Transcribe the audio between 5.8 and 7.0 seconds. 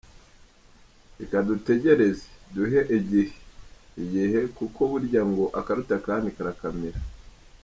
akandi, karakamira».